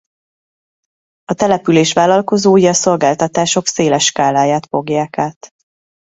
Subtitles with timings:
[1.25, 5.51] A település vállalkozói a szolgáltatások széles skáláját fogják át.